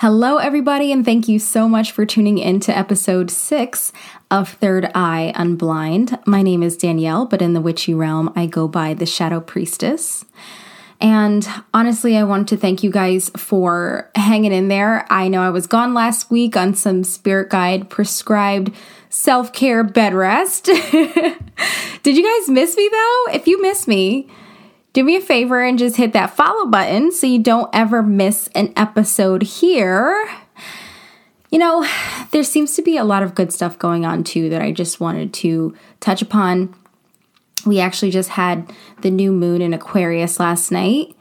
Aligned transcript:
Hello, 0.00 0.36
everybody, 0.36 0.92
and 0.92 1.04
thank 1.04 1.26
you 1.26 1.40
so 1.40 1.68
much 1.68 1.90
for 1.90 2.06
tuning 2.06 2.38
in 2.38 2.60
to 2.60 2.78
episode 2.78 3.32
six 3.32 3.92
of 4.30 4.48
Third 4.48 4.88
Eye 4.94 5.32
Unblind. 5.34 6.24
My 6.24 6.40
name 6.40 6.62
is 6.62 6.76
Danielle, 6.76 7.26
but 7.26 7.42
in 7.42 7.52
the 7.52 7.60
witchy 7.60 7.94
realm, 7.94 8.32
I 8.36 8.46
go 8.46 8.68
by 8.68 8.94
the 8.94 9.06
Shadow 9.06 9.40
Priestess. 9.40 10.24
And 11.00 11.48
honestly, 11.74 12.16
I 12.16 12.22
want 12.22 12.48
to 12.50 12.56
thank 12.56 12.84
you 12.84 12.92
guys 12.92 13.28
for 13.36 14.08
hanging 14.14 14.52
in 14.52 14.68
there. 14.68 15.04
I 15.10 15.26
know 15.26 15.42
I 15.42 15.50
was 15.50 15.66
gone 15.66 15.94
last 15.94 16.30
week 16.30 16.56
on 16.56 16.74
some 16.74 17.02
spirit 17.02 17.50
guide 17.50 17.90
prescribed 17.90 18.72
self 19.08 19.52
care 19.52 19.82
bed 19.82 20.14
rest. 20.14 20.66
Did 22.04 22.16
you 22.16 22.22
guys 22.22 22.48
miss 22.48 22.76
me 22.76 22.88
though? 22.88 23.24
If 23.32 23.48
you 23.48 23.60
miss 23.60 23.88
me, 23.88 24.28
do 24.92 25.04
me 25.04 25.16
a 25.16 25.20
favor 25.20 25.62
and 25.62 25.78
just 25.78 25.96
hit 25.96 26.12
that 26.12 26.34
follow 26.34 26.66
button 26.66 27.12
so 27.12 27.26
you 27.26 27.38
don't 27.38 27.70
ever 27.72 28.02
miss 28.02 28.48
an 28.54 28.72
episode 28.76 29.42
here. 29.42 30.28
You 31.50 31.58
know, 31.58 31.86
there 32.30 32.42
seems 32.42 32.74
to 32.74 32.82
be 32.82 32.96
a 32.96 33.04
lot 33.04 33.22
of 33.22 33.34
good 33.34 33.52
stuff 33.52 33.78
going 33.78 34.04
on 34.04 34.24
too 34.24 34.48
that 34.50 34.62
I 34.62 34.72
just 34.72 35.00
wanted 35.00 35.32
to 35.34 35.74
touch 36.00 36.20
upon. 36.20 36.74
We 37.64 37.80
actually 37.80 38.10
just 38.10 38.30
had 38.30 38.72
the 39.00 39.10
new 39.10 39.32
moon 39.32 39.62
in 39.62 39.74
Aquarius 39.74 40.38
last 40.38 40.70
night, 40.70 41.14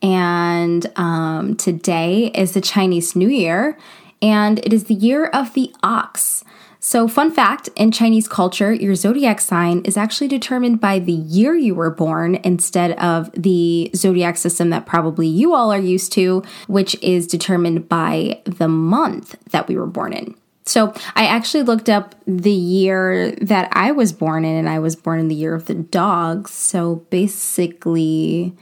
and 0.00 0.90
um, 0.96 1.56
today 1.56 2.30
is 2.34 2.54
the 2.54 2.60
Chinese 2.60 3.14
New 3.14 3.28
Year, 3.28 3.76
and 4.20 4.58
it 4.60 4.72
is 4.72 4.84
the 4.84 4.94
year 4.94 5.26
of 5.26 5.52
the 5.54 5.72
ox. 5.82 6.44
So, 6.84 7.06
fun 7.06 7.30
fact 7.30 7.68
in 7.76 7.92
Chinese 7.92 8.26
culture, 8.26 8.72
your 8.72 8.96
zodiac 8.96 9.40
sign 9.40 9.82
is 9.84 9.96
actually 9.96 10.26
determined 10.26 10.80
by 10.80 10.98
the 10.98 11.12
year 11.12 11.54
you 11.54 11.76
were 11.76 11.90
born 11.90 12.40
instead 12.42 12.98
of 12.98 13.30
the 13.40 13.88
zodiac 13.94 14.36
system 14.36 14.70
that 14.70 14.84
probably 14.84 15.28
you 15.28 15.54
all 15.54 15.72
are 15.72 15.78
used 15.78 16.10
to, 16.14 16.42
which 16.66 17.00
is 17.00 17.28
determined 17.28 17.88
by 17.88 18.42
the 18.46 18.66
month 18.66 19.36
that 19.52 19.68
we 19.68 19.76
were 19.76 19.86
born 19.86 20.12
in. 20.12 20.34
So, 20.66 20.92
I 21.14 21.26
actually 21.26 21.62
looked 21.62 21.88
up 21.88 22.16
the 22.26 22.50
year 22.50 23.30
that 23.36 23.68
I 23.70 23.92
was 23.92 24.12
born 24.12 24.44
in, 24.44 24.56
and 24.56 24.68
I 24.68 24.80
was 24.80 24.96
born 24.96 25.20
in 25.20 25.28
the 25.28 25.36
year 25.36 25.54
of 25.54 25.66
the 25.66 25.74
dog. 25.74 26.48
So, 26.48 26.96
basically, 27.10 28.56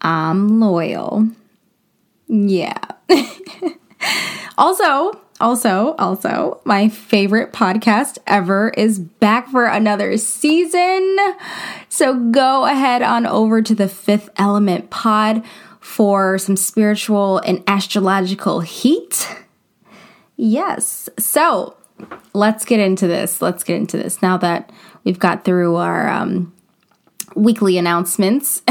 I'm 0.00 0.60
loyal. 0.60 1.28
Yeah. 2.28 2.78
also, 4.58 5.23
also, 5.40 5.94
also, 5.98 6.60
my 6.64 6.88
favorite 6.88 7.52
podcast 7.52 8.18
ever 8.26 8.70
is 8.70 8.98
back 8.98 9.48
for 9.48 9.66
another 9.66 10.16
season. 10.16 11.18
So 11.88 12.14
go 12.30 12.66
ahead 12.66 13.02
on 13.02 13.26
over 13.26 13.60
to 13.60 13.74
the 13.74 13.88
Fifth 13.88 14.30
Element 14.36 14.90
Pod 14.90 15.44
for 15.80 16.38
some 16.38 16.56
spiritual 16.56 17.38
and 17.38 17.62
astrological 17.66 18.60
heat. 18.60 19.28
Yes. 20.36 21.08
So 21.18 21.76
let's 22.32 22.64
get 22.64 22.80
into 22.80 23.06
this. 23.06 23.42
Let's 23.42 23.64
get 23.64 23.76
into 23.76 23.96
this 23.96 24.22
now 24.22 24.36
that 24.38 24.70
we've 25.04 25.18
got 25.18 25.44
through 25.44 25.76
our 25.76 26.08
um, 26.08 26.52
weekly 27.34 27.78
announcements. 27.78 28.62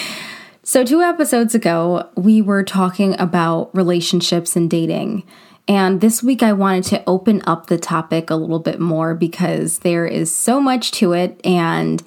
so, 0.62 0.84
two 0.84 1.00
episodes 1.00 1.54
ago, 1.54 2.08
we 2.16 2.40
were 2.40 2.62
talking 2.62 3.18
about 3.20 3.74
relationships 3.74 4.56
and 4.56 4.70
dating. 4.70 5.24
And 5.68 6.00
this 6.00 6.22
week, 6.22 6.42
I 6.42 6.52
wanted 6.52 6.84
to 6.84 7.04
open 7.06 7.42
up 7.46 7.66
the 7.66 7.78
topic 7.78 8.30
a 8.30 8.34
little 8.34 8.58
bit 8.58 8.80
more 8.80 9.14
because 9.14 9.80
there 9.80 10.06
is 10.06 10.34
so 10.34 10.60
much 10.60 10.90
to 10.92 11.12
it. 11.12 11.40
And 11.44 12.02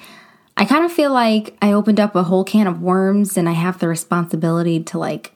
I 0.57 0.65
kind 0.65 0.85
of 0.85 0.91
feel 0.91 1.11
like 1.11 1.57
I 1.61 1.71
opened 1.71 1.99
up 1.99 2.15
a 2.15 2.23
whole 2.23 2.43
can 2.43 2.67
of 2.67 2.81
worms 2.81 3.37
and 3.37 3.47
I 3.47 3.53
have 3.53 3.79
the 3.79 3.87
responsibility 3.87 4.83
to 4.83 4.97
like 4.97 5.31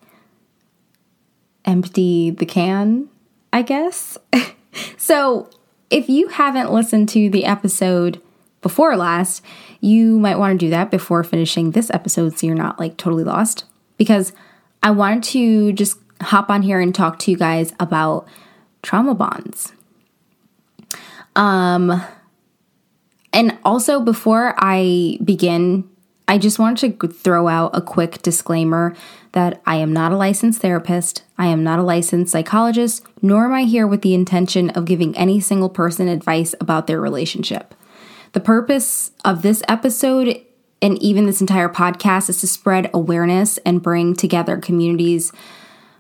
empty 1.66 2.32
the 2.32 2.46
can, 2.46 3.10
I 3.54 3.62
guess. 3.62 4.18
so 4.98 5.50
if 5.90 6.10
you 6.10 6.28
haven't 6.28 6.72
listened 6.72 7.10
to 7.10 7.30
the 7.30 7.46
episode 7.46 8.22
before 8.62 8.96
last, 8.98 9.44
you 9.82 10.20
might 10.20 10.38
want 10.38 10.60
to 10.60 10.66
do 10.66 10.70
that 10.70 10.92
before 10.92 11.24
finishing 11.24 11.72
this 11.72 11.90
episode 11.92 12.38
so 12.38 12.48
you're 12.48 12.56
not 12.56 12.80
like 12.80 12.98
totally 12.98 13.24
lost. 13.24 13.66
Because 13.98 14.34
I 14.84 14.92
wanted 14.92 15.24
to 15.24 15.74
just 15.74 15.98
hop 16.22 16.50
on 16.50 16.62
here 16.62 16.80
and 16.80 16.94
talk 16.94 17.20
to 17.20 17.32
you 17.32 17.38
guys 17.38 17.74
about 17.80 18.28
trauma 18.82 19.16
bonds. 19.16 19.74
Um, 21.36 22.02
and 23.32 23.58
also, 23.64 24.02
before 24.02 24.56
I 24.58 25.20
begin, 25.24 25.90
I 26.28 26.38
just 26.38 26.60
wanted 26.60 27.00
to 27.00 27.08
throw 27.08 27.48
out 27.48 27.72
a 27.74 27.82
quick 27.82 28.22
disclaimer 28.22 28.96
that 29.32 29.62
I 29.66 29.78
am 29.78 29.94
not 29.94 30.12
a 30.12 30.18
licensed 30.18 30.62
therapist, 30.62 31.24
I 31.38 31.48
am 31.48 31.64
not 31.64 31.80
a 31.80 31.84
licensed 31.84 32.32
psychologist, 32.32 33.06
nor 33.22 33.46
am 33.46 33.54
I 33.54 33.64
here 33.64 33.86
with 33.88 34.02
the 34.02 34.16
intention 34.16 34.72
of 34.72 34.86
giving 34.86 35.16
any 35.18 35.40
single 35.40 35.70
person 35.70 36.08
advice 36.08 36.56
about 36.60 36.88
their 36.88 37.00
relationship. 37.00 37.76
The 38.34 38.40
purpose 38.40 39.12
of 39.24 39.42
this 39.42 39.64
episode 39.68 40.42
and 40.82 41.02
even 41.02 41.26
this 41.26 41.42
entire 41.42 41.70
podcast 41.70 42.30
is 42.30 42.40
to 42.42 42.48
spread 42.48 42.90
awareness 42.94 43.58
and 43.60 43.82
bring 43.82 44.16
together 44.16 44.58
communities 44.58 45.32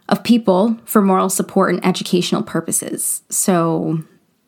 of 0.09 0.23
people 0.23 0.77
for 0.85 1.01
moral 1.01 1.29
support 1.29 1.73
and 1.73 1.85
educational 1.85 2.43
purposes. 2.43 3.21
So, 3.29 4.03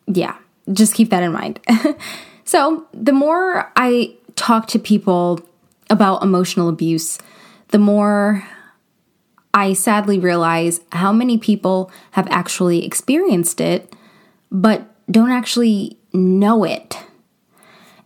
yeah, 0.06 0.36
just 0.72 0.94
keep 0.94 1.10
that 1.10 1.22
in 1.22 1.32
mind. 1.32 1.60
so, 2.44 2.86
the 2.92 3.12
more 3.12 3.72
I 3.76 4.14
talk 4.36 4.66
to 4.68 4.78
people 4.78 5.40
about 5.88 6.22
emotional 6.22 6.68
abuse, 6.68 7.18
the 7.68 7.78
more 7.78 8.46
I 9.54 9.72
sadly 9.72 10.18
realize 10.18 10.80
how 10.92 11.12
many 11.12 11.38
people 11.38 11.90
have 12.12 12.26
actually 12.30 12.84
experienced 12.84 13.60
it, 13.60 13.94
but 14.50 14.86
don't 15.10 15.30
actually 15.30 15.96
know 16.12 16.64
it. 16.64 16.98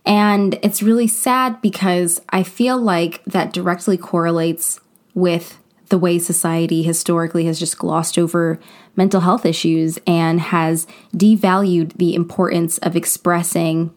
And 0.05 0.57
it's 0.61 0.83
really 0.83 1.07
sad 1.07 1.61
because 1.61 2.21
I 2.29 2.43
feel 2.43 2.77
like 2.77 3.23
that 3.25 3.51
directly 3.51 3.97
correlates 3.97 4.79
with 5.13 5.57
the 5.89 5.97
way 5.97 6.19
society 6.19 6.83
historically 6.83 7.45
has 7.45 7.59
just 7.59 7.77
glossed 7.77 8.17
over 8.17 8.59
mental 8.95 9.21
health 9.21 9.45
issues 9.45 9.97
and 10.05 10.39
has 10.39 10.87
devalued 11.15 11.93
the 11.97 12.13
importance 12.13 12.77
of 12.79 12.95
expressing 12.95 13.93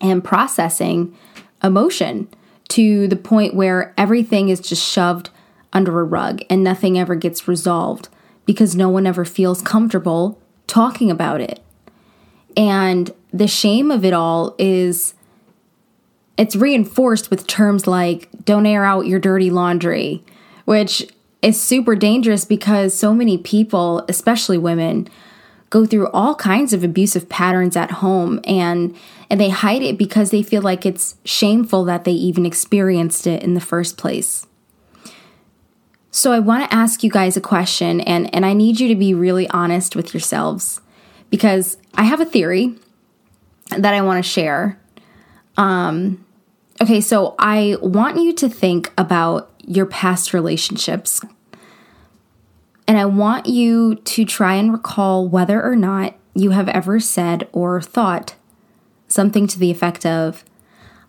and 0.00 0.24
processing 0.24 1.16
emotion 1.62 2.28
to 2.68 3.08
the 3.08 3.16
point 3.16 3.54
where 3.54 3.94
everything 3.96 4.48
is 4.48 4.60
just 4.60 4.84
shoved 4.84 5.30
under 5.72 6.00
a 6.00 6.04
rug 6.04 6.40
and 6.48 6.62
nothing 6.62 6.98
ever 6.98 7.14
gets 7.14 7.48
resolved 7.48 8.08
because 8.46 8.74
no 8.74 8.88
one 8.88 9.06
ever 9.06 9.24
feels 9.24 9.62
comfortable 9.62 10.40
talking 10.66 11.10
about 11.10 11.40
it. 11.40 11.62
And 12.56 13.10
the 13.32 13.46
shame 13.46 13.90
of 13.90 14.04
it 14.04 14.12
all 14.12 14.54
is 14.58 15.14
it's 16.36 16.56
reinforced 16.56 17.30
with 17.30 17.46
terms 17.46 17.86
like 17.86 18.28
don't 18.44 18.66
air 18.66 18.84
out 18.84 19.06
your 19.06 19.18
dirty 19.18 19.50
laundry 19.50 20.24
which 20.68 21.08
is 21.40 21.58
super 21.58 21.96
dangerous 21.96 22.44
because 22.44 22.94
so 22.94 23.14
many 23.14 23.38
people, 23.38 24.04
especially 24.06 24.58
women, 24.58 25.08
go 25.70 25.86
through 25.86 26.10
all 26.10 26.34
kinds 26.34 26.74
of 26.74 26.84
abusive 26.84 27.26
patterns 27.30 27.74
at 27.74 27.90
home 27.90 28.38
and 28.44 28.94
and 29.30 29.40
they 29.40 29.48
hide 29.48 29.80
it 29.80 29.96
because 29.96 30.30
they 30.30 30.42
feel 30.42 30.60
like 30.60 30.84
it's 30.84 31.16
shameful 31.24 31.86
that 31.86 32.04
they 32.04 32.12
even 32.12 32.44
experienced 32.44 33.26
it 33.26 33.42
in 33.42 33.54
the 33.54 33.62
first 33.62 33.96
place. 33.96 34.46
So 36.10 36.32
I 36.32 36.38
want 36.38 36.68
to 36.68 36.76
ask 36.76 37.02
you 37.02 37.08
guys 37.10 37.34
a 37.34 37.40
question 37.40 38.02
and 38.02 38.32
and 38.34 38.44
I 38.44 38.52
need 38.52 38.78
you 38.78 38.88
to 38.88 38.94
be 38.94 39.14
really 39.14 39.48
honest 39.48 39.96
with 39.96 40.12
yourselves 40.12 40.82
because 41.30 41.78
I 41.94 42.04
have 42.04 42.20
a 42.20 42.26
theory 42.26 42.74
that 43.70 43.94
I 43.94 44.02
want 44.02 44.22
to 44.22 44.30
share. 44.30 44.78
Um 45.56 46.26
okay, 46.78 47.00
so 47.00 47.36
I 47.38 47.78
want 47.80 48.20
you 48.20 48.34
to 48.34 48.50
think 48.50 48.92
about 48.98 49.47
your 49.68 49.86
past 49.86 50.32
relationships. 50.32 51.20
And 52.86 52.98
I 52.98 53.04
want 53.04 53.46
you 53.46 53.96
to 53.96 54.24
try 54.24 54.54
and 54.54 54.72
recall 54.72 55.28
whether 55.28 55.62
or 55.62 55.76
not 55.76 56.14
you 56.34 56.50
have 56.50 56.68
ever 56.68 56.98
said 56.98 57.48
or 57.52 57.80
thought 57.82 58.34
something 59.08 59.46
to 59.46 59.58
the 59.58 59.70
effect 59.70 60.06
of, 60.06 60.44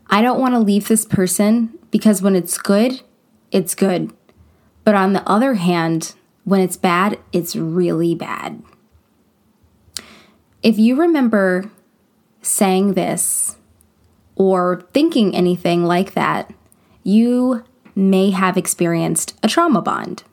I 0.10 0.22
don't 0.22 0.40
want 0.40 0.56
to 0.56 0.60
leave 0.60 0.88
this 0.88 1.06
person 1.06 1.78
because 1.92 2.22
when 2.22 2.36
it's 2.36 2.58
good, 2.58 3.02
it's 3.52 3.76
good. 3.76 4.12
But 4.84 4.96
on 4.96 5.14
the 5.14 5.28
other 5.30 5.54
hand, 5.56 6.16
when 6.44 6.62
it's 6.62 6.78
bad, 6.78 7.20
it's 7.32 7.56
really 7.56 8.16
bad. 8.16 8.62
If 10.64 10.78
you 10.78 10.96
remember 10.96 11.70
saying 12.42 12.94
this 12.94 13.58
or 14.36 14.84
thinking 14.94 15.36
anything 15.36 15.86
like 15.86 16.14
that, 16.14 16.54
you 17.04 17.64
may 17.96 18.32
have 18.32 18.58
experienced 18.58 19.38
a 19.44 19.48
trauma 19.48 19.82
bond. 19.82 20.24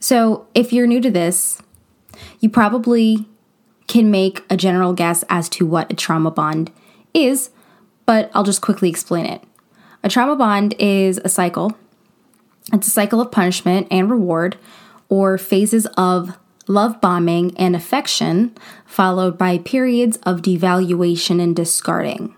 So, 0.00 0.46
if 0.54 0.72
you're 0.72 0.86
new 0.86 1.00
to 1.00 1.10
this, 1.10 1.62
you 2.40 2.48
probably 2.48 3.28
can 3.86 4.10
make 4.10 4.44
a 4.50 4.56
general 4.56 4.92
guess 4.94 5.22
as 5.28 5.48
to 5.50 5.66
what 5.66 5.92
a 5.92 5.94
trauma 5.94 6.30
bond 6.30 6.72
is, 7.14 7.50
but 8.06 8.30
I'll 8.34 8.42
just 8.42 8.62
quickly 8.62 8.88
explain 8.88 9.26
it. 9.26 9.42
A 10.02 10.08
trauma 10.08 10.34
bond 10.34 10.74
is 10.78 11.18
a 11.24 11.28
cycle 11.28 11.76
It's 12.72 12.88
a 12.88 12.90
cycle 12.90 13.20
of 13.20 13.30
punishment 13.30 13.86
and 13.90 14.10
reward, 14.10 14.56
or 15.08 15.36
phases 15.38 15.86
of 15.96 16.36
love 16.66 17.00
bombing 17.00 17.56
and 17.58 17.76
affection, 17.76 18.56
followed 18.86 19.36
by 19.36 19.58
periods 19.58 20.16
of 20.24 20.42
devaluation 20.42 21.40
and 21.40 21.54
discarding. 21.54 22.34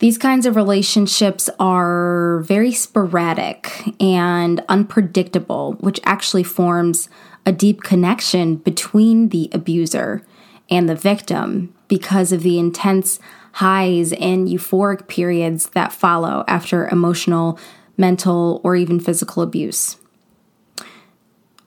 These 0.00 0.16
kinds 0.16 0.46
of 0.46 0.56
relationships 0.56 1.50
are 1.60 2.40
very 2.40 2.72
sporadic 2.72 3.94
and 4.00 4.64
unpredictable, 4.66 5.74
which 5.80 6.00
actually 6.04 6.42
forms 6.42 7.10
a 7.44 7.52
deep 7.52 7.82
connection 7.82 8.56
between 8.56 9.28
the 9.28 9.50
abuser 9.52 10.22
and 10.70 10.88
the 10.88 10.94
victim 10.94 11.74
because 11.86 12.32
of 12.32 12.42
the 12.42 12.58
intense 12.58 13.18
highs 13.52 14.14
and 14.14 14.48
euphoric 14.48 15.06
periods 15.06 15.68
that 15.70 15.92
follow 15.92 16.44
after 16.48 16.88
emotional, 16.88 17.58
mental, 17.98 18.62
or 18.64 18.76
even 18.76 19.00
physical 19.00 19.42
abuse. 19.42 19.98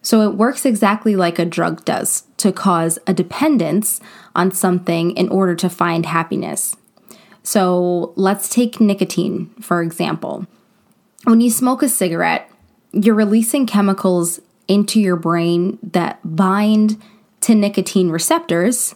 So 0.01 0.21
it 0.27 0.35
works 0.35 0.65
exactly 0.65 1.15
like 1.15 1.37
a 1.37 1.45
drug 1.45 1.85
does 1.85 2.23
to 2.37 2.51
cause 2.51 2.97
a 3.05 3.13
dependence 3.13 4.01
on 4.35 4.51
something 4.51 5.11
in 5.11 5.29
order 5.29 5.53
to 5.53 5.69
find 5.69 6.07
happiness. 6.07 6.75
So 7.43 8.13
let's 8.15 8.49
take 8.49 8.79
nicotine, 8.79 9.53
for 9.61 9.81
example. 9.81 10.47
When 11.25 11.41
you 11.41 11.49
smoke 11.49 11.83
a 11.83 11.89
cigarette, 11.89 12.49
you're 12.93 13.15
releasing 13.15 13.65
chemicals 13.65 14.39
into 14.67 14.99
your 14.99 15.17
brain 15.17 15.77
that 15.83 16.19
bind 16.23 17.01
to 17.41 17.53
nicotine 17.53 18.09
receptors 18.09 18.95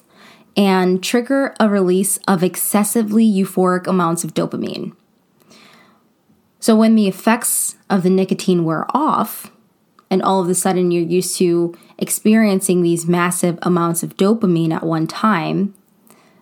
and 0.56 1.04
trigger 1.04 1.54
a 1.60 1.70
release 1.70 2.18
of 2.28 2.44
excessively 2.44 3.26
euphoric 3.26 3.86
amounts 3.86 4.24
of 4.24 4.34
dopamine. 4.34 4.96
So, 6.60 6.76
when 6.76 6.96
the 6.96 7.08
effects 7.08 7.76
of 7.90 8.04
the 8.04 8.10
nicotine 8.10 8.66
wear 8.66 8.86
off, 8.96 9.52
and 10.10 10.22
all 10.24 10.42
of 10.42 10.50
a 10.50 10.56
sudden 10.56 10.92
you're 10.92 11.04
used 11.04 11.38
to 11.38 11.78
experiencing 11.98 12.82
these 12.82 13.08
massive 13.08 13.60
amounts 13.62 14.04
of 14.04 14.18
dopamine 14.18 14.74
at 14.74 14.84
one 14.84 15.06
time, 15.06 15.74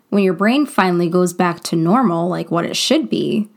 when 0.10 0.24
your 0.24 0.34
brain 0.34 0.66
finally 0.66 1.10
goes 1.10 1.34
back 1.34 1.62
to 1.64 1.76
normal, 1.76 2.30
like 2.30 2.52
what 2.52 2.66
it 2.66 2.76
should 2.76 3.10
be, 3.10 3.50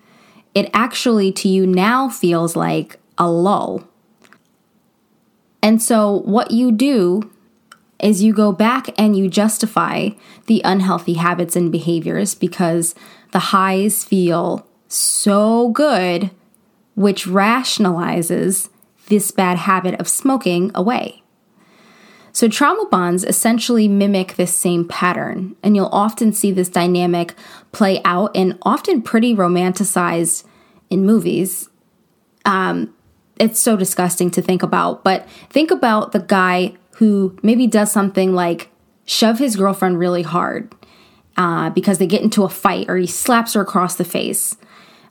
it 0.54 0.70
actually 0.72 1.30
to 1.32 1.48
you 1.48 1.66
now 1.66 2.08
feels 2.08 2.56
like 2.56 2.98
a 3.16 3.30
lull. 3.30 3.84
And 5.62 5.82
so, 5.82 6.20
what 6.20 6.50
you 6.50 6.72
do 6.72 7.30
is 8.00 8.22
you 8.22 8.32
go 8.32 8.52
back 8.52 8.88
and 8.96 9.16
you 9.16 9.28
justify 9.28 10.10
the 10.46 10.60
unhealthy 10.64 11.14
habits 11.14 11.56
and 11.56 11.72
behaviors 11.72 12.34
because 12.34 12.94
the 13.32 13.38
highs 13.38 14.04
feel 14.04 14.66
so 14.86 15.70
good, 15.70 16.30
which 16.94 17.26
rationalizes 17.26 18.68
this 19.08 19.30
bad 19.30 19.58
habit 19.58 19.98
of 20.00 20.08
smoking 20.08 20.70
away. 20.74 21.22
So, 22.38 22.46
trauma 22.46 22.86
bonds 22.88 23.24
essentially 23.24 23.88
mimic 23.88 24.36
this 24.36 24.56
same 24.56 24.86
pattern, 24.86 25.56
and 25.60 25.74
you'll 25.74 25.86
often 25.90 26.32
see 26.32 26.52
this 26.52 26.68
dynamic 26.68 27.34
play 27.72 28.00
out 28.04 28.30
and 28.36 28.56
often 28.62 29.02
pretty 29.02 29.34
romanticized 29.34 30.44
in 30.88 31.04
movies. 31.04 31.68
Um, 32.44 32.94
it's 33.40 33.58
so 33.58 33.76
disgusting 33.76 34.30
to 34.30 34.40
think 34.40 34.62
about, 34.62 35.02
but 35.02 35.28
think 35.50 35.72
about 35.72 36.12
the 36.12 36.20
guy 36.20 36.74
who 36.92 37.36
maybe 37.42 37.66
does 37.66 37.90
something 37.90 38.36
like 38.36 38.70
shove 39.04 39.40
his 39.40 39.56
girlfriend 39.56 39.98
really 39.98 40.22
hard 40.22 40.72
uh, 41.36 41.70
because 41.70 41.98
they 41.98 42.06
get 42.06 42.22
into 42.22 42.44
a 42.44 42.48
fight 42.48 42.88
or 42.88 42.96
he 42.98 43.08
slaps 43.08 43.54
her 43.54 43.62
across 43.62 43.96
the 43.96 44.04
face. 44.04 44.56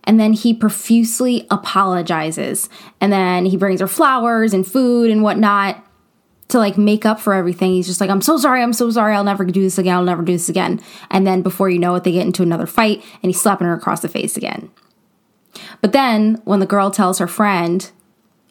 And 0.05 0.17
then 0.17 0.31
he 0.31 0.53
profusely 0.53 1.45
apologizes. 1.51 2.69
And 3.01 3.11
then 3.11 3.45
he 3.45 3.57
brings 3.57 3.81
her 3.81 3.87
flowers 3.87 4.53
and 4.53 4.65
food 4.65 5.11
and 5.11 5.21
whatnot 5.21 5.83
to 6.49 6.59
like 6.59 6.77
make 6.77 7.05
up 7.05 7.19
for 7.19 7.33
everything. 7.33 7.71
He's 7.71 7.87
just 7.87 8.01
like, 8.01 8.09
I'm 8.09 8.21
so 8.21 8.37
sorry, 8.37 8.61
I'm 8.61 8.73
so 8.73 8.89
sorry, 8.89 9.15
I'll 9.15 9.23
never 9.23 9.45
do 9.45 9.61
this 9.61 9.77
again, 9.77 9.95
I'll 9.95 10.03
never 10.03 10.23
do 10.23 10.33
this 10.33 10.49
again. 10.49 10.81
And 11.11 11.27
then 11.27 11.41
before 11.41 11.69
you 11.69 11.79
know 11.79 11.95
it, 11.95 12.03
they 12.03 12.11
get 12.11 12.25
into 12.25 12.43
another 12.43 12.67
fight 12.67 13.03
and 13.21 13.29
he's 13.29 13.41
slapping 13.41 13.67
her 13.67 13.73
across 13.73 14.01
the 14.01 14.09
face 14.09 14.37
again. 14.37 14.69
But 15.81 15.91
then 15.91 16.41
when 16.45 16.59
the 16.59 16.65
girl 16.65 16.91
tells 16.91 17.19
her 17.19 17.27
friend 17.27 17.89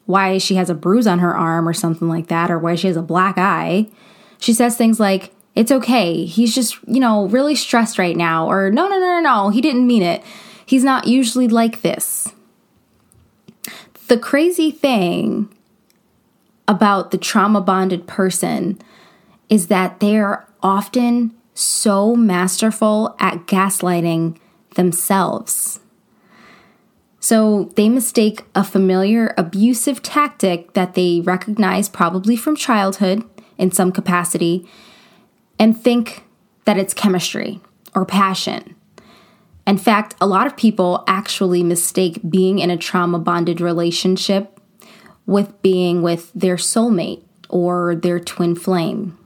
why 0.05 0.37
she 0.37 0.55
has 0.55 0.69
a 0.69 0.75
bruise 0.75 1.07
on 1.07 1.19
her 1.19 1.35
arm 1.35 1.67
or 1.67 1.73
something 1.73 2.07
like 2.07 2.27
that, 2.27 2.49
or 2.49 2.59
why 2.59 2.75
she 2.75 2.87
has 2.87 2.97
a 2.97 3.01
black 3.01 3.37
eye, 3.37 3.89
she 4.39 4.53
says 4.53 4.77
things 4.77 4.99
like, 4.99 5.33
It's 5.55 5.71
okay, 5.71 6.25
he's 6.25 6.53
just, 6.53 6.77
you 6.87 6.99
know, 6.99 7.27
really 7.27 7.55
stressed 7.55 7.97
right 7.97 8.15
now, 8.15 8.49
or 8.49 8.69
no, 8.69 8.87
no, 8.87 8.99
no, 8.99 9.05
no, 9.05 9.19
no, 9.19 9.49
he 9.49 9.61
didn't 9.61 9.87
mean 9.87 10.03
it. 10.03 10.23
He's 10.65 10.83
not 10.83 11.07
usually 11.07 11.47
like 11.47 11.81
this. 11.81 12.33
The 14.07 14.17
crazy 14.17 14.71
thing 14.71 15.53
about 16.67 17.11
the 17.11 17.17
trauma 17.17 17.61
bonded 17.61 18.07
person 18.07 18.77
is 19.49 19.67
that 19.67 19.99
they're 19.99 20.45
often 20.61 21.33
so 21.53 22.15
masterful 22.15 23.15
at 23.19 23.47
gaslighting 23.47 24.37
themselves. 24.75 25.79
So 27.19 27.71
they 27.75 27.89
mistake 27.89 28.43
a 28.53 28.63
familiar 28.63 29.33
abusive 29.37 30.01
tactic 30.03 30.73
that 30.73 30.93
they 30.93 31.21
recognize 31.21 31.89
probably 31.89 32.35
from 32.35 32.55
childhood 32.55 33.23
in 33.57 33.71
some 33.71 33.91
capacity 33.91 34.69
and 35.59 35.79
think 35.79 36.23
that 36.65 36.77
it's 36.77 36.93
chemistry 36.93 37.59
or 37.95 38.05
passion. 38.05 38.75
In 39.65 39.77
fact, 39.77 40.15
a 40.21 40.27
lot 40.27 40.47
of 40.47 40.55
people 40.55 41.03
actually 41.07 41.63
mistake 41.63 42.21
being 42.29 42.59
in 42.59 42.69
a 42.69 42.77
trauma 42.77 43.19
bonded 43.19 43.59
relationship 43.59 44.56
with 45.27 45.61
being 45.61 46.01
with 46.01 46.31
their 46.33 46.55
soulmate 46.55 47.23
or 47.49 47.95
their 47.95 48.19
twin 48.19 48.55
flame. 48.55 49.17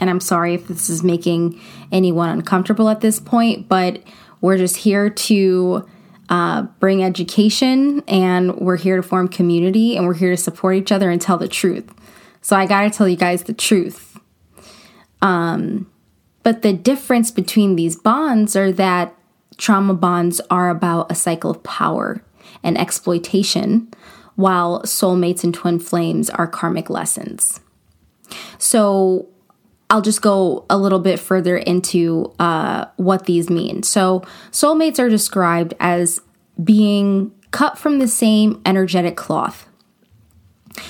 And 0.00 0.10
I'm 0.10 0.20
sorry 0.20 0.54
if 0.54 0.66
this 0.66 0.90
is 0.90 1.04
making 1.04 1.60
anyone 1.92 2.30
uncomfortable 2.30 2.88
at 2.88 3.00
this 3.00 3.20
point, 3.20 3.68
but 3.68 4.02
we're 4.40 4.58
just 4.58 4.78
here 4.78 5.08
to 5.08 5.86
uh, 6.28 6.62
bring 6.80 7.04
education 7.04 8.02
and 8.08 8.56
we're 8.56 8.76
here 8.76 8.96
to 8.96 9.02
form 9.02 9.28
community 9.28 9.96
and 9.96 10.06
we're 10.06 10.14
here 10.14 10.30
to 10.30 10.36
support 10.36 10.74
each 10.74 10.90
other 10.90 11.10
and 11.10 11.20
tell 11.20 11.36
the 11.36 11.46
truth. 11.46 11.92
So 12.40 12.56
I 12.56 12.66
gotta 12.66 12.90
tell 12.90 13.06
you 13.06 13.16
guys 13.16 13.44
the 13.44 13.52
truth. 13.52 14.18
Um, 15.20 15.90
but 16.42 16.62
the 16.62 16.72
difference 16.72 17.30
between 17.30 17.76
these 17.76 17.94
bonds 17.94 18.56
are 18.56 18.72
that 18.72 19.14
trauma 19.56 19.94
bonds 19.94 20.40
are 20.50 20.70
about 20.70 21.12
a 21.12 21.14
cycle 21.14 21.50
of 21.50 21.62
power 21.62 22.24
and 22.64 22.76
exploitation, 22.76 23.92
while 24.36 24.82
soulmates 24.82 25.44
and 25.44 25.54
twin 25.54 25.78
flames 25.78 26.30
are 26.30 26.46
karmic 26.46 26.90
lessons. 26.90 27.60
So 28.58 29.28
I'll 29.92 30.00
just 30.00 30.22
go 30.22 30.64
a 30.70 30.78
little 30.78 30.98
bit 30.98 31.20
further 31.20 31.56
into 31.56 32.32
uh, 32.38 32.86
what 32.96 33.26
these 33.26 33.50
mean. 33.50 33.82
So, 33.82 34.22
soulmates 34.50 34.98
are 34.98 35.10
described 35.10 35.74
as 35.80 36.18
being 36.64 37.30
cut 37.50 37.76
from 37.76 37.98
the 37.98 38.08
same 38.08 38.62
energetic 38.64 39.18
cloth. 39.18 39.68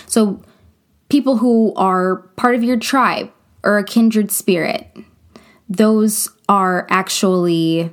So, 0.07 0.41
people 1.09 1.39
who 1.39 1.75
are 1.75 2.19
part 2.37 2.55
of 2.55 2.63
your 2.63 2.77
tribe 2.77 3.33
or 3.65 3.77
a 3.77 3.85
kindred 3.85 4.31
spirit, 4.31 4.87
those 5.69 6.29
are 6.49 6.87
actually 6.89 7.93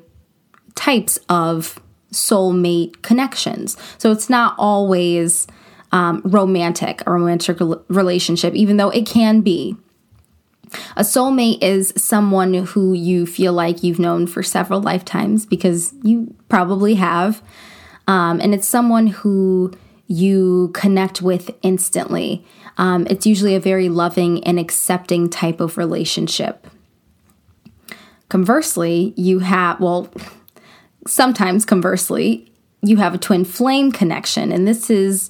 types 0.75 1.17
of 1.27 1.79
soulmate 2.11 3.01
connections. 3.01 3.77
So 3.97 4.11
it's 4.11 4.29
not 4.29 4.55
always 4.57 5.47
um, 5.91 6.21
romantic, 6.23 7.01
a 7.05 7.11
romantic 7.11 7.59
relationship, 7.87 8.53
even 8.53 8.77
though 8.77 8.89
it 8.89 9.05
can 9.05 9.41
be. 9.41 9.75
A 10.95 11.01
soulmate 11.01 11.63
is 11.63 11.93
someone 11.97 12.53
who 12.53 12.93
you 12.93 13.25
feel 13.25 13.53
like 13.53 13.83
you've 13.83 13.99
known 13.99 14.27
for 14.27 14.43
several 14.43 14.81
lifetimes 14.81 15.45
because 15.45 15.93
you 16.03 16.35
probably 16.47 16.95
have. 16.95 17.41
Um, 18.07 18.39
and 18.39 18.53
it's 18.53 18.67
someone 18.67 19.07
who 19.07 19.71
you 20.07 20.69
connect 20.73 21.21
with 21.21 21.51
instantly. 21.61 22.45
Um, 22.77 23.07
it's 23.09 23.25
usually 23.25 23.55
a 23.55 23.59
very 23.59 23.89
loving 23.89 24.43
and 24.43 24.59
accepting 24.59 25.29
type 25.29 25.59
of 25.59 25.77
relationship. 25.77 26.67
Conversely, 28.29 29.13
you 29.17 29.39
have, 29.39 29.79
well, 29.79 30.11
sometimes 31.07 31.65
conversely, 31.65 32.51
you 32.81 32.97
have 32.97 33.13
a 33.13 33.17
twin 33.17 33.45
flame 33.45 33.91
connection, 33.91 34.51
and 34.51 34.67
this 34.67 34.89
is 34.89 35.29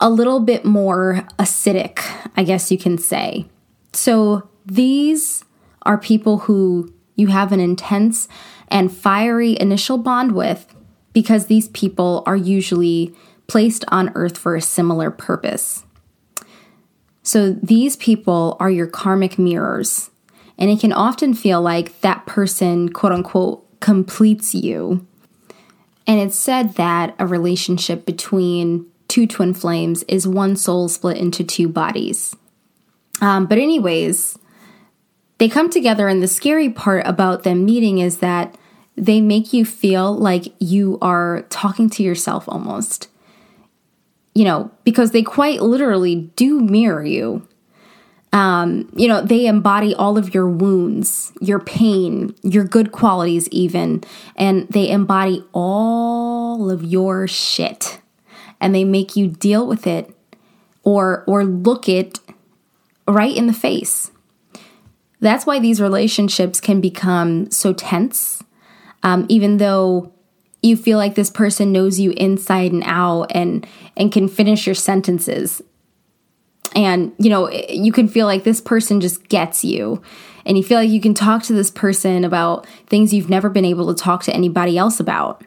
a 0.00 0.10
little 0.10 0.40
bit 0.40 0.64
more 0.64 1.26
acidic, 1.38 2.00
I 2.36 2.42
guess 2.42 2.70
you 2.70 2.78
can 2.78 2.98
say. 2.98 3.46
So 3.92 4.48
these 4.66 5.44
are 5.82 5.98
people 5.98 6.38
who 6.38 6.92
you 7.14 7.28
have 7.28 7.52
an 7.52 7.60
intense 7.60 8.28
and 8.68 8.94
fiery 8.94 9.58
initial 9.60 9.98
bond 9.98 10.32
with 10.32 10.66
because 11.12 11.46
these 11.46 11.68
people 11.68 12.22
are 12.26 12.36
usually 12.36 13.14
placed 13.46 13.84
on 13.88 14.10
earth 14.14 14.36
for 14.36 14.56
a 14.56 14.60
similar 14.60 15.10
purpose. 15.10 15.84
So 17.22 17.52
these 17.52 17.96
people 17.96 18.56
are 18.60 18.70
your 18.70 18.86
karmic 18.86 19.38
mirrors, 19.38 20.10
and 20.58 20.70
it 20.70 20.80
can 20.80 20.92
often 20.92 21.34
feel 21.34 21.62
like 21.62 22.00
that 22.00 22.26
person, 22.26 22.90
quote 22.90 23.12
unquote, 23.12 23.63
completes 23.84 24.54
you. 24.54 25.06
And 26.06 26.18
it's 26.18 26.38
said 26.38 26.76
that 26.76 27.14
a 27.18 27.26
relationship 27.26 28.06
between 28.06 28.86
two 29.08 29.26
twin 29.26 29.52
flames 29.52 30.04
is 30.04 30.26
one 30.26 30.56
soul 30.56 30.88
split 30.88 31.18
into 31.18 31.44
two 31.44 31.68
bodies. 31.68 32.34
Um, 33.20 33.44
but, 33.44 33.58
anyways, 33.58 34.38
they 35.36 35.50
come 35.50 35.68
together, 35.68 36.08
and 36.08 36.22
the 36.22 36.28
scary 36.28 36.70
part 36.70 37.06
about 37.06 37.42
them 37.42 37.66
meeting 37.66 37.98
is 37.98 38.18
that 38.18 38.56
they 38.96 39.20
make 39.20 39.52
you 39.52 39.66
feel 39.66 40.16
like 40.16 40.54
you 40.58 40.96
are 41.02 41.42
talking 41.50 41.90
to 41.90 42.02
yourself 42.02 42.48
almost. 42.48 43.08
You 44.34 44.44
know, 44.44 44.70
because 44.84 45.10
they 45.10 45.22
quite 45.22 45.60
literally 45.60 46.32
do 46.36 46.58
mirror 46.58 47.04
you. 47.04 47.46
Um, 48.34 48.90
you 48.96 49.06
know, 49.06 49.22
they 49.22 49.46
embody 49.46 49.94
all 49.94 50.18
of 50.18 50.34
your 50.34 50.48
wounds, 50.48 51.32
your 51.40 51.60
pain, 51.60 52.34
your 52.42 52.64
good 52.64 52.90
qualities, 52.90 53.48
even, 53.50 54.02
and 54.34 54.68
they 54.68 54.90
embody 54.90 55.44
all 55.52 56.68
of 56.68 56.82
your 56.82 57.28
shit. 57.28 58.00
And 58.60 58.74
they 58.74 58.82
make 58.82 59.14
you 59.14 59.28
deal 59.28 59.66
with 59.68 59.86
it 59.86 60.12
or 60.82 61.22
or 61.28 61.44
look 61.44 61.88
it 61.88 62.18
right 63.06 63.34
in 63.34 63.46
the 63.46 63.52
face. 63.52 64.10
That's 65.20 65.46
why 65.46 65.60
these 65.60 65.80
relationships 65.80 66.60
can 66.60 66.80
become 66.80 67.50
so 67.52 67.72
tense, 67.72 68.42
um, 69.04 69.26
even 69.28 69.58
though 69.58 70.12
you 70.60 70.76
feel 70.76 70.98
like 70.98 71.14
this 71.14 71.30
person 71.30 71.70
knows 71.70 72.00
you 72.00 72.10
inside 72.16 72.72
and 72.72 72.82
out 72.84 73.26
and 73.30 73.64
and 73.96 74.10
can 74.10 74.26
finish 74.26 74.66
your 74.66 74.74
sentences 74.74 75.62
and 76.74 77.12
you 77.18 77.30
know 77.30 77.46
eh, 77.46 77.72
you 77.72 77.92
can 77.92 78.08
feel 78.08 78.26
like 78.26 78.44
this 78.44 78.60
person 78.60 79.00
just 79.00 79.28
gets 79.28 79.64
you 79.64 80.02
and 80.46 80.58
you 80.58 80.64
feel 80.64 80.78
like 80.78 80.90
you 80.90 81.00
can 81.00 81.14
talk 81.14 81.42
to 81.42 81.52
this 81.52 81.70
person 81.70 82.24
about 82.24 82.66
things 82.86 83.12
you've 83.12 83.30
never 83.30 83.48
been 83.48 83.64
able 83.64 83.92
to 83.92 84.02
talk 84.02 84.22
to 84.22 84.34
anybody 84.34 84.76
else 84.78 85.00
about 85.00 85.42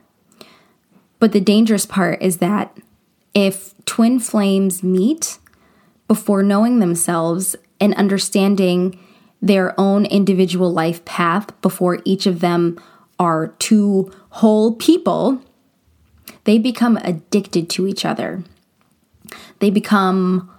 but 1.19 1.31
the 1.31 1.41
dangerous 1.41 1.86
part 1.86 2.22
is 2.22 2.38
that 2.38 2.77
if 3.34 3.74
twin 3.86 4.19
flames 4.19 4.84
meet 4.84 5.39
before 6.07 6.43
knowing 6.43 6.79
themselves 6.79 7.55
and 7.79 7.93
understanding 7.96 9.00
their 9.41 9.79
own 9.79 10.05
individual 10.05 10.72
life 10.72 11.03
path 11.05 11.60
before 11.62 12.00
each 12.05 12.25
of 12.25 12.39
them 12.39 12.79
are 13.19 13.50
two 13.60 14.12
whole 14.29 14.75
people, 14.75 15.41
they 16.43 16.57
become 16.57 16.98
addicted 16.98 17.69
to 17.69 17.88
each 17.88 18.05
other. 18.05 18.43
They 19.60 19.69
become 19.69 20.50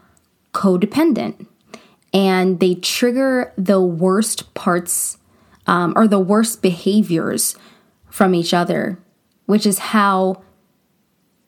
codependent 0.52 1.46
and 2.12 2.60
they 2.60 2.74
trigger 2.74 3.52
the 3.56 3.80
worst 3.80 4.52
parts 4.54 5.18
um, 5.66 5.92
or 5.96 6.08
the 6.08 6.18
worst 6.18 6.62
behaviors 6.62 7.56
from 8.10 8.34
each 8.34 8.54
other, 8.54 8.98
which 9.46 9.66
is 9.66 9.78
how 9.78 10.42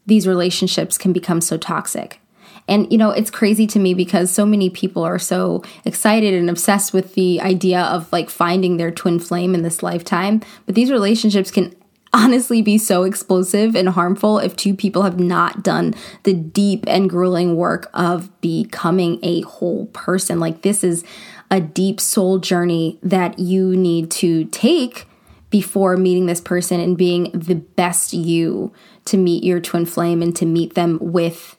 these 0.07 0.27
relationships 0.27 0.99
can 0.99 1.13
become 1.13 1.41
so 1.41 1.57
toxic. 1.57 2.21
And, 2.69 2.91
you 2.93 2.99
know, 2.99 3.11
it's 3.11 3.31
crazy 3.31 3.67
to 3.69 3.79
me 3.79 3.95
because 3.95 4.31
so 4.31 4.47
many 4.47 4.71
people 4.71 5.03
are 5.03 5.19
so 5.19 5.65
excited 5.85 6.35
and 6.35 6.49
obsessed 6.49 6.93
with 6.93 7.15
the 7.15 7.41
idea 7.41 7.81
of 7.81 8.13
like 8.13 8.31
finding 8.31 8.77
their 8.77 8.91
twin 8.91 9.19
flame 9.19 9.55
in 9.55 9.63
this 9.63 9.83
lifetime. 9.83 10.43
But 10.67 10.75
these 10.75 10.91
relationships 10.91 11.51
can 11.51 11.75
honestly 12.13 12.61
be 12.61 12.77
so 12.77 13.05
explosive 13.05 13.77
and 13.77 13.91
harmful 13.91 14.39
if 14.39 14.57
two 14.57 14.75
people 14.75 15.03
have 15.03 15.21
not 15.21 15.63
done 15.63 15.95
the 16.25 16.35
deep 16.35 16.85
and 16.87 17.09
grueling 17.09 17.57
work 17.57 17.89
of 17.95 18.29
becoming 18.41 19.19
a 19.23 19.43
whole 19.43 19.87
person. 19.87 20.41
Like, 20.41 20.63
this 20.63 20.83
is 20.83 21.05
a 21.51 21.61
deep 21.61 22.01
soul 22.01 22.39
journey 22.39 22.99
that 23.03 23.39
you 23.39 23.77
need 23.77 24.11
to 24.13 24.45
take 24.47 25.07
before 25.51 25.97
meeting 25.97 26.27
this 26.27 26.41
person 26.41 26.81
and 26.81 26.97
being 26.97 27.31
the 27.33 27.57
best 27.57 28.13
you 28.13 28.73
to 29.05 29.17
meet 29.17 29.43
your 29.43 29.61
twin 29.61 29.87
flame 29.87 30.23
and 30.23 30.35
to 30.37 30.47
meet 30.47 30.75
them 30.75 30.99
with 31.01 31.57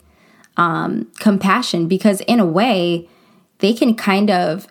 um, 0.58 1.12
compassion. 1.20 1.88
Because, 1.88 2.22
in 2.22 2.40
a 2.40 2.46
way, 2.46 3.08
they 3.60 3.74
can 3.74 3.96
kind 3.96 4.30
of 4.30 4.68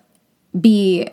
be 0.58 1.08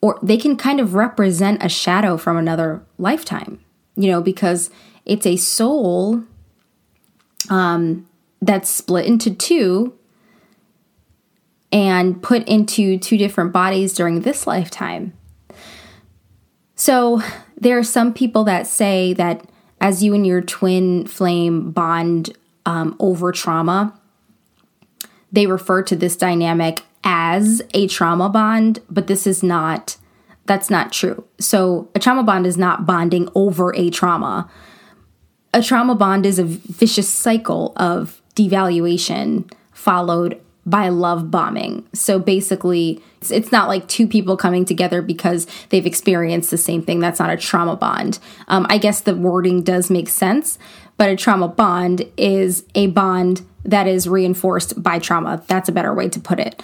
or 0.00 0.18
they 0.22 0.36
can 0.36 0.56
kind 0.56 0.80
of 0.80 0.94
represent 0.94 1.62
a 1.62 1.68
shadow 1.68 2.16
from 2.16 2.36
another 2.36 2.82
lifetime 2.98 3.58
you 3.98 4.08
know, 4.10 4.22
because 4.22 4.70
it's 5.04 5.26
a 5.26 5.36
soul 5.36 6.22
um, 7.50 8.08
that's 8.40 8.70
split 8.70 9.06
into 9.06 9.34
two 9.34 9.92
and 11.72 12.22
put 12.22 12.46
into 12.46 12.96
two 12.98 13.18
different 13.18 13.52
bodies 13.52 13.92
during 13.92 14.20
this 14.20 14.46
lifetime. 14.46 15.12
So 16.76 17.20
there 17.56 17.76
are 17.76 17.84
some 17.84 18.14
people 18.14 18.44
that 18.44 18.68
say 18.68 19.12
that 19.14 19.50
as 19.80 20.02
you 20.02 20.14
and 20.14 20.26
your 20.26 20.40
twin 20.40 21.06
flame 21.06 21.72
bond 21.72 22.36
um, 22.64 22.94
over 23.00 23.32
trauma, 23.32 23.98
they 25.32 25.46
refer 25.46 25.82
to 25.82 25.96
this 25.96 26.16
dynamic 26.16 26.82
as 27.02 27.62
a 27.74 27.88
trauma 27.88 28.28
bond, 28.28 28.80
but 28.88 29.08
this 29.08 29.26
is 29.26 29.42
not 29.42 29.96
that's 30.48 30.70
not 30.70 30.92
true. 30.92 31.24
So, 31.38 31.88
a 31.94 32.00
trauma 32.00 32.24
bond 32.24 32.46
is 32.46 32.56
not 32.56 32.86
bonding 32.86 33.28
over 33.34 33.74
a 33.76 33.90
trauma. 33.90 34.50
A 35.54 35.62
trauma 35.62 35.94
bond 35.94 36.26
is 36.26 36.38
a 36.38 36.44
vicious 36.44 37.08
cycle 37.08 37.72
of 37.76 38.20
devaluation 38.34 39.50
followed 39.72 40.40
by 40.68 40.90
love 40.90 41.30
bombing. 41.30 41.86
So 41.94 42.18
basically, 42.18 43.02
it's 43.30 43.50
not 43.50 43.68
like 43.68 43.88
two 43.88 44.06
people 44.06 44.36
coming 44.36 44.66
together 44.66 45.00
because 45.00 45.46
they've 45.70 45.86
experienced 45.86 46.50
the 46.50 46.58
same 46.58 46.82
thing. 46.82 47.00
That's 47.00 47.18
not 47.18 47.30
a 47.30 47.38
trauma 47.38 47.74
bond. 47.74 48.18
Um, 48.48 48.66
I 48.68 48.76
guess 48.76 49.00
the 49.00 49.14
wording 49.14 49.62
does 49.62 49.88
make 49.88 50.10
sense, 50.10 50.58
but 50.98 51.08
a 51.08 51.16
trauma 51.16 51.48
bond 51.48 52.06
is 52.18 52.64
a 52.74 52.88
bond 52.88 53.46
that 53.64 53.86
is 53.86 54.08
reinforced 54.08 54.82
by 54.82 54.98
trauma. 54.98 55.42
That's 55.46 55.70
a 55.70 55.72
better 55.72 55.94
way 55.94 56.10
to 56.10 56.20
put 56.20 56.38
it. 56.38 56.62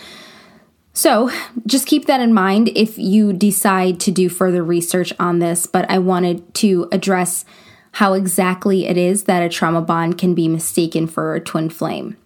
So 0.94 1.28
just 1.66 1.86
keep 1.86 2.06
that 2.06 2.20
in 2.20 2.32
mind 2.32 2.70
if 2.76 2.96
you 2.96 3.32
decide 3.32 3.98
to 4.00 4.12
do 4.12 4.28
further 4.28 4.62
research 4.62 5.12
on 5.18 5.40
this. 5.40 5.66
But 5.66 5.90
I 5.90 5.98
wanted 5.98 6.54
to 6.54 6.88
address 6.92 7.44
how 7.92 8.14
exactly 8.14 8.86
it 8.86 8.96
is 8.96 9.24
that 9.24 9.42
a 9.42 9.48
trauma 9.48 9.82
bond 9.82 10.18
can 10.18 10.34
be 10.34 10.48
mistaken 10.48 11.06
for 11.06 11.34
a 11.34 11.40
twin 11.40 11.68
flame. 11.68 12.16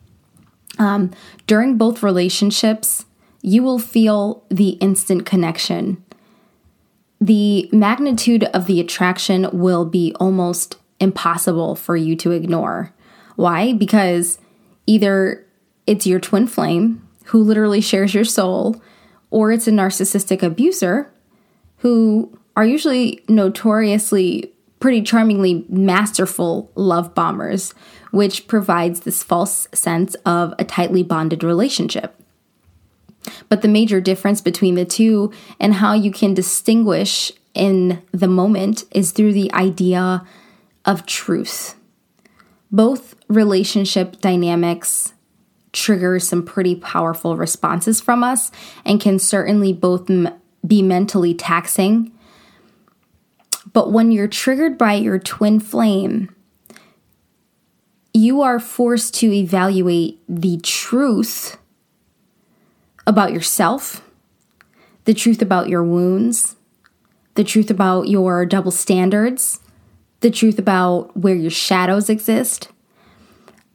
Um, 0.79 1.11
during 1.47 1.77
both 1.77 2.03
relationships, 2.03 3.07
you 3.43 3.63
will 3.63 3.79
feel 3.79 4.45
the 4.51 4.71
instant 4.81 5.25
connection. 5.25 6.05
The 7.21 7.69
magnitude 7.73 8.45
of 8.45 8.67
the 8.67 8.81
attraction 8.81 9.49
will 9.53 9.85
be 9.87 10.15
almost 10.21 10.77
impossible 11.01 11.75
for 11.75 11.97
you 11.97 12.17
to 12.17 12.33
ignore. 12.33 12.93
Why? 13.37 13.73
Because 13.73 14.39
either 14.87 15.47
it's 15.87 16.07
your 16.07 16.21
twin 16.21 16.47
flame 16.47 17.08
who 17.29 17.43
literally 17.43 17.81
shares 17.81 18.15
your 18.15 18.25
soul, 18.25 18.81
or 19.31 19.53
it's 19.53 19.69
a 19.69 19.71
narcissistic 19.71 20.43
abuser 20.43 21.11
who 21.79 22.37
are 22.57 22.65
usually 22.65 23.23
notoriously 23.29 24.53
pretty 24.81 25.03
charmingly 25.03 25.67
masterful 25.69 26.71
love 26.75 27.15
bombers, 27.15 27.75
which 28.13 28.47
provides 28.47 29.01
this 29.01 29.23
false 29.23 29.69
sense 29.75 30.15
of 30.25 30.55
a 30.59 30.65
tightly 30.65 31.03
bonded 31.03 31.45
relationship. 31.45 32.15
But 33.49 33.63
the 33.63 33.69
major 33.69 34.01
difference 34.01 34.41
between 34.41 34.75
the 34.77 34.87
two 34.87 35.33
and 35.61 35.75
how 35.75 35.93
you 35.93 36.11
can 36.11 36.33
distinguish 36.33 37.31
in 37.53 38.03
the 38.13 38.29
moment 38.29 38.85
is 38.93 39.11
through 39.11 39.35
the 39.35 39.53
idea 39.53 40.25
of 40.87 41.05
truth. 41.05 41.75
Both 42.71 43.15
relationship 43.29 44.21
dynamics 44.21 45.13
trigger 45.79 46.19
some 46.19 46.45
pretty 46.45 46.75
powerful 46.75 47.37
responses 47.37 48.01
from 48.01 48.25
us 48.25 48.51
and 48.85 49.01
can 49.01 49.19
certainly 49.19 49.73
both 49.73 50.11
m- 50.11 50.29
be 50.67 50.83
mentally 50.83 51.35
taxing. 51.35 52.13
But 53.73 53.93
when 53.93 54.11
you're 54.11 54.29
triggered 54.29 54.77
by 54.77 54.95
your 54.95 55.19
twin 55.19 55.61
flame, 55.61 56.35
you 58.13 58.43
are 58.43 58.59
forced 58.59 59.15
to 59.15 59.33
evaluate 59.33 60.21
the 60.29 60.59
truth 60.59 61.59
about 63.07 63.33
yourself, 63.33 64.03
the 65.05 65.15
truth 65.15 65.41
about 65.41 65.69
your 65.69 65.85
wounds, 65.85 66.57
the 67.35 67.45
truth 67.45 67.71
about 67.71 68.09
your 68.09 68.45
double 68.45 68.73
standards, 68.73 69.61
the 70.21 70.31
truth 70.31 70.59
about 70.59 71.17
where 71.17 71.35
your 71.35 71.51
shadows 71.51 72.11
exist. 72.11 72.69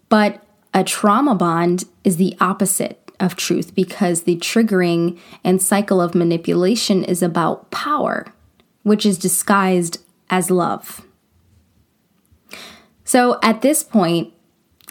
But 0.09 0.42
a 0.73 0.83
trauma 0.83 1.35
bond 1.35 1.85
is 2.03 2.17
the 2.17 2.35
opposite 2.39 2.99
of 3.19 3.35
truth 3.35 3.75
because 3.75 4.23
the 4.23 4.37
triggering 4.37 5.19
and 5.43 5.61
cycle 5.61 6.01
of 6.01 6.15
manipulation 6.15 7.03
is 7.03 7.21
about 7.21 7.69
power, 7.71 8.25
which 8.81 9.05
is 9.05 9.17
disguised 9.17 9.99
as 10.29 10.49
love. 10.49 11.05
So 13.03 13.39
at 13.43 13.61
this 13.61 13.83
point, 13.83 14.33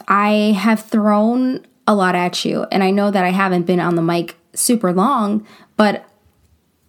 I 0.07 0.55
have 0.57 0.85
thrown 0.85 1.65
a 1.85 1.93
lot 1.93 2.15
at 2.15 2.45
you, 2.45 2.65
and 2.71 2.83
I 2.83 2.91
know 2.91 3.11
that 3.11 3.25
I 3.25 3.29
haven't 3.29 3.65
been 3.65 3.79
on 3.79 3.95
the 3.95 4.01
mic 4.01 4.37
super 4.53 4.93
long, 4.93 5.45
but 5.75 6.05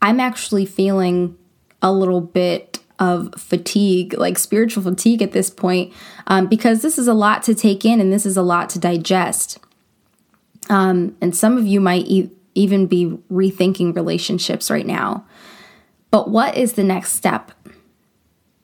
I'm 0.00 0.20
actually 0.20 0.66
feeling 0.66 1.36
a 1.82 1.92
little 1.92 2.20
bit 2.20 2.73
of 3.04 3.34
fatigue, 3.36 4.14
like 4.18 4.38
spiritual 4.38 4.82
fatigue 4.82 5.22
at 5.22 5.32
this 5.32 5.50
point, 5.50 5.92
um, 6.26 6.46
because 6.46 6.82
this 6.82 6.98
is 6.98 7.06
a 7.06 7.14
lot 7.14 7.42
to 7.44 7.54
take 7.54 7.84
in 7.84 8.00
and 8.00 8.12
this 8.12 8.26
is 8.26 8.36
a 8.36 8.42
lot 8.42 8.68
to 8.70 8.78
digest. 8.78 9.58
Um, 10.70 11.16
and 11.20 11.36
some 11.36 11.58
of 11.58 11.66
you 11.66 11.80
might 11.80 12.06
e- 12.06 12.30
even 12.54 12.86
be 12.86 13.18
rethinking 13.30 13.94
relationships 13.94 14.70
right 14.70 14.86
now. 14.86 15.24
But 16.10 16.30
what 16.30 16.56
is 16.56 16.74
the 16.74 16.84
next 16.84 17.12
step? 17.12 17.52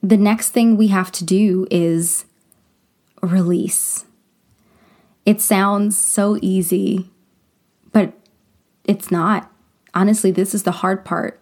The 0.02 0.16
next 0.16 0.50
thing 0.50 0.76
we 0.76 0.88
have 0.88 1.12
to 1.12 1.24
do 1.24 1.66
is 1.70 2.24
release. 3.22 4.06
It 5.26 5.40
sounds 5.40 5.98
so 5.98 6.38
easy, 6.40 7.10
but 7.92 8.14
it's 8.84 9.10
not. 9.10 9.52
Honestly, 9.92 10.30
this 10.30 10.54
is 10.54 10.62
the 10.62 10.72
hard 10.72 11.04
part. 11.04 11.40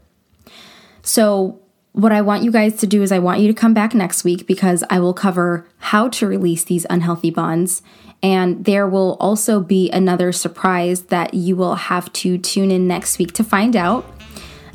So, 1.03 1.61
what 1.93 2.13
I 2.13 2.21
want 2.21 2.45
you 2.45 2.53
guys 2.53 2.77
to 2.77 2.87
do 2.87 3.03
is 3.03 3.11
I 3.11 3.19
want 3.19 3.41
you 3.41 3.49
to 3.49 3.55
come 3.55 3.75
back 3.75 3.95
next 3.95 4.25
week 4.25 4.47
because 4.47 4.85
I 4.89 5.01
will 5.01 5.15
cover 5.15 5.67
how 5.79 6.09
to 6.11 6.27
release 6.27 6.65
these 6.65 6.87
unhealthy 6.89 7.31
bonds. 7.31 7.83
And 8.23 8.65
there 8.65 8.87
will 8.87 9.17
also 9.21 9.61
be 9.61 9.91
another 9.91 10.33
surprise 10.33 11.03
that 11.03 11.35
you 11.35 11.57
will 11.57 11.77
have 11.77 12.13
to 12.15 12.39
tune 12.39 12.71
in 12.71 12.87
next 12.87 13.19
week 13.19 13.33
to 13.35 13.45
find 13.45 13.77
out. 13.77 14.05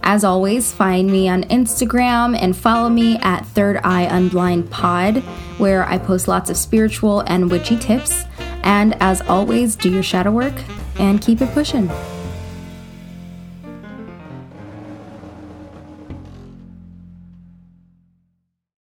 As 0.01 0.25
always, 0.25 0.73
find 0.73 1.09
me 1.09 1.29
on 1.29 1.43
Instagram 1.43 2.37
and 2.37 2.55
follow 2.55 2.89
me 2.89 3.17
at 3.19 3.45
Third 3.45 3.77
Eye 3.85 4.05
Unblind 4.05 4.69
Pod, 4.69 5.17
where 5.57 5.85
I 5.85 5.97
post 5.97 6.27
lots 6.27 6.49
of 6.49 6.57
spiritual 6.57 7.21
and 7.21 7.49
witchy 7.49 7.77
tips. 7.77 8.25
And 8.63 9.01
as 9.01 9.21
always, 9.21 9.77
do 9.77 9.89
your 9.89 10.03
shadow 10.03 10.31
work 10.31 10.55
and 10.99 11.21
keep 11.21 11.41
it 11.41 11.51
pushing. 11.51 11.89